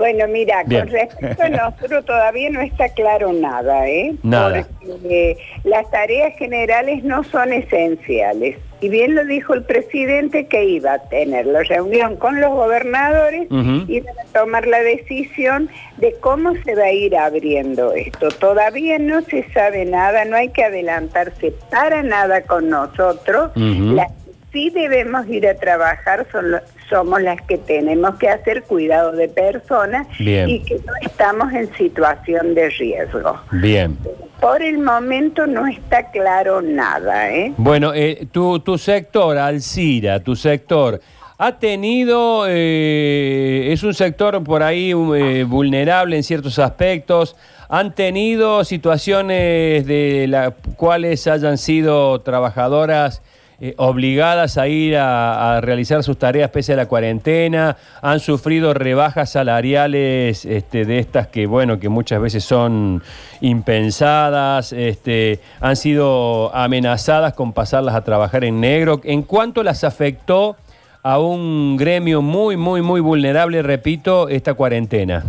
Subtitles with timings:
[0.00, 0.80] Bueno, mira, Bien.
[0.80, 4.14] con respecto a nosotros todavía no está claro nada, ¿eh?
[4.22, 4.66] Nada.
[4.80, 8.56] Porque eh, las tareas generales no son esenciales.
[8.80, 13.46] Y bien lo dijo el presidente que iba a tener la reunión con los gobernadores
[13.50, 15.68] y iban a tomar la decisión
[15.98, 18.28] de cómo se va a ir abriendo esto.
[18.30, 23.50] Todavía no se sabe nada, no hay que adelantarse para nada con nosotros.
[23.54, 24.10] Las
[24.52, 29.28] sí debemos ir a trabajar son lo- somos las que tenemos que hacer cuidado de
[29.28, 30.48] personas Bien.
[30.48, 33.38] y que no estamos en situación de riesgo.
[33.52, 33.96] Bien.
[34.40, 37.52] Por el momento no está claro nada, ¿eh?
[37.58, 41.00] Bueno, eh, tu, tu sector, Alcira, tu sector,
[41.38, 47.36] ha tenido, eh, es un sector por ahí eh, vulnerable en ciertos aspectos,
[47.68, 53.22] han tenido situaciones de las cuales hayan sido trabajadoras
[53.62, 59.32] eh, obligadas a ir a, realizar sus tareas pese a la cuarentena, han sufrido rebajas
[59.32, 63.02] salariales este, de estas que, bueno, que muchas veces son
[63.42, 69.02] impensadas, este, han sido amenazadas con pasarlas a trabajar en negro.
[69.04, 70.56] ¿En cuánto las afectó
[71.02, 75.22] a un gremio muy, muy, muy vulnerable, repito, esta cuarentena?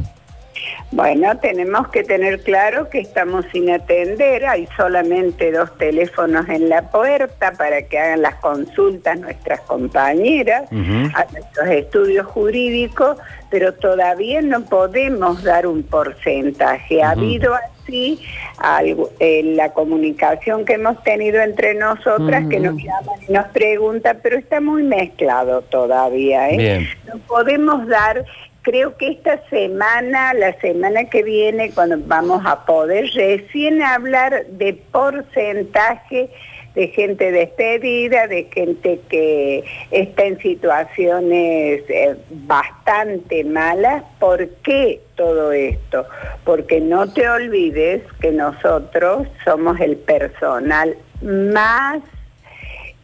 [0.92, 6.89] Bueno, tenemos que tener claro que estamos sin atender, hay solamente dos teléfonos en la
[6.92, 13.17] puerta para que hagan las consultas nuestras compañeras a nuestros estudios jurídicos,
[13.50, 17.02] pero todavía no podemos dar un porcentaje.
[17.02, 18.20] Ha habido así
[18.58, 24.20] algo, en la comunicación que hemos tenido entre nosotras que nos llaman y nos preguntan,
[24.22, 26.50] pero está muy mezclado todavía.
[26.50, 26.58] ¿eh?
[26.58, 26.88] Bien.
[27.08, 28.26] no podemos dar,
[28.62, 34.73] creo que esta semana, la semana que viene, cuando vamos a poder recién hablar de
[34.73, 36.30] porcentaje
[36.76, 44.04] de gente despedida, de gente que está en situaciones eh, bastante malas.
[44.20, 46.06] ¿Por qué todo esto?
[46.45, 52.02] Porque no te olvides que nosotros somos el personal más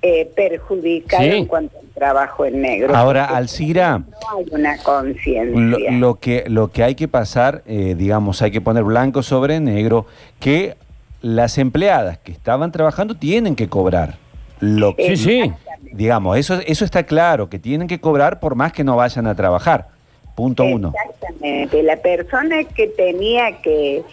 [0.01, 1.29] eh, perjudicado Sí.
[1.29, 2.95] en cuanto al trabajo en negro.
[2.95, 4.05] Ahora, Alcira, no
[4.37, 5.91] hay una lo, conciencia.
[5.91, 10.05] lo que, lo que hay que pasar, eh, digamos, hay que poner blanco sobre negro,
[10.39, 10.75] que
[11.21, 14.17] las empleadas que estaban trabajando tienen que cobrar.
[14.59, 15.53] Lo que, Sí, sí.
[15.93, 19.35] Digamos, eso, eso está claro, que tienen que cobrar por más que no vayan a
[19.35, 19.87] trabajar.
[20.35, 20.93] Punto uno.
[21.09, 21.81] Exactamente.
[21.83, 24.03] La persona que tenía que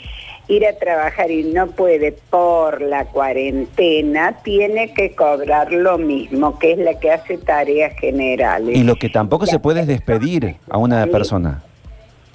[0.49, 6.72] ir a trabajar y no puede por la cuarentena, tiene que cobrar lo mismo, que
[6.72, 8.77] es la que hace tareas generales.
[8.77, 11.62] Y lo que tampoco se puede es despedir a una persona.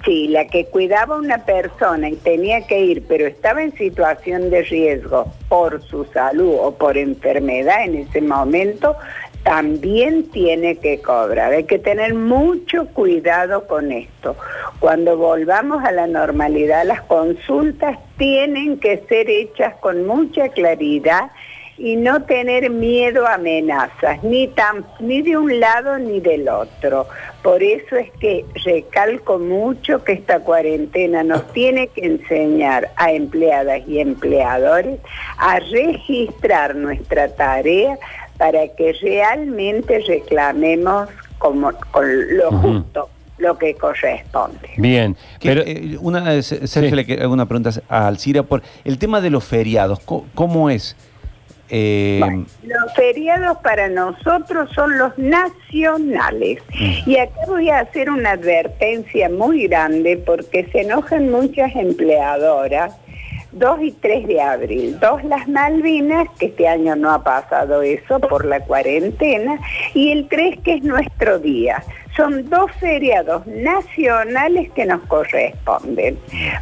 [0.04, 4.48] Sí, la que cuidaba a una persona y tenía que ir, pero estaba en situación
[4.48, 8.96] de riesgo por su salud o por enfermedad en ese momento,
[9.42, 11.52] también tiene que cobrar.
[11.52, 14.36] Hay que tener mucho cuidado con esto.
[14.78, 21.30] Cuando volvamos a la normalidad, las consultas tienen que ser hechas con mucha claridad
[21.80, 27.06] y no tener miedo a amenazas, ni, tan, ni de un lado ni del otro.
[27.42, 33.80] Por eso es que recalco mucho que esta cuarentena nos tiene que enseñar a empleadas
[33.88, 35.00] y empleadores
[35.38, 37.98] a registrar nuestra tarea
[38.40, 42.06] para que realmente reclamemos como, con
[42.38, 44.70] lo justo, lo que corresponde.
[44.78, 45.14] Bien.
[45.42, 46.96] Pero, eh, una, eh, Sergio, Sí.
[46.96, 50.00] le quiero- hago una pregunta a Alcira por el tema de los feriados.
[50.00, 50.96] ¿Cómo, cómo es?
[51.68, 56.62] Eh, Bueno, los feriados para nosotros son los nacionales.
[57.06, 62.94] Y acá voy a hacer una advertencia muy grande porque se enojan muchas empleadoras.
[63.52, 68.18] 2 y 3 de abril, dos las Malvinas, que este año no ha pasado eso
[68.20, 69.58] por la cuarentena,
[69.94, 71.82] y el 3 que es nuestro día.
[72.16, 76.18] Son dos feriados nacionales que nos corresponden.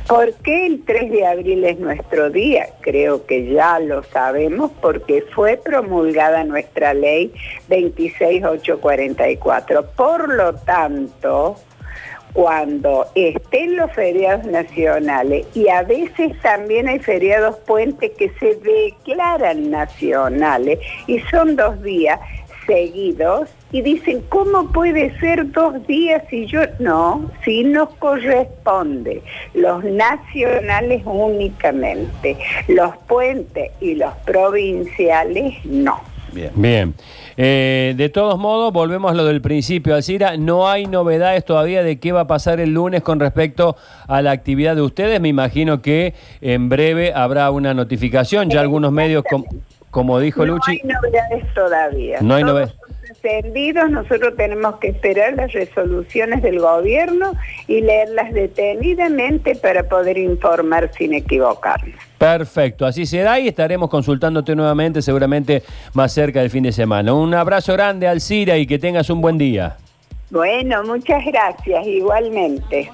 [0.07, 2.69] ¿Por qué el 3 de abril es nuestro día?
[2.81, 7.33] Creo que ya lo sabemos porque fue promulgada nuestra ley
[7.69, 9.87] 26844.
[9.97, 11.57] Por lo tanto,
[12.39, 19.73] cuando estén los feriados nacionales y a veces también hay feriados puentes que se declaran
[19.73, 20.79] nacionales
[21.09, 22.21] y son dos días
[22.65, 27.29] seguidos y dicen, ¿cómo puede ser dos días si yo no?
[27.45, 29.21] Si nos corresponde,
[29.55, 32.37] los nacionales únicamente,
[32.69, 36.01] los puentes y los provinciales no.
[36.33, 36.51] Bien.
[36.55, 36.95] bien.
[37.37, 40.37] Eh, de todos modos, volvemos a lo del principio, Alcira.
[40.37, 43.77] No hay novedades todavía de qué va a pasar el lunes con respecto
[44.07, 45.21] a la actividad de ustedes.
[45.21, 48.51] Me imagino que en breve habrá una notificación.
[48.51, 49.45] Ya algunos medios, com-
[49.91, 52.19] como dijo no Luchi, hay novedades todavía.
[52.21, 52.75] No hay novedades.
[53.91, 57.33] Nosotros tenemos que esperar las resoluciones del gobierno
[57.67, 61.99] y leerlas detenidamente para poder informar sin equivocarnos.
[62.19, 65.63] Perfecto, así será y estaremos consultándote nuevamente seguramente
[65.95, 67.13] más cerca del fin de semana.
[67.13, 69.77] Un abrazo grande, Alcira, y que tengas un buen día.
[70.31, 72.91] Bueno, muchas gracias, igualmente.